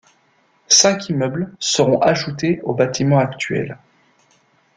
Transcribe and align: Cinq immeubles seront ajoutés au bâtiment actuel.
Cinq 0.67 1.09
immeubles 1.09 1.53
seront 1.59 1.99
ajoutés 2.01 2.59
au 2.63 2.73
bâtiment 2.73 3.19
actuel. 3.19 3.77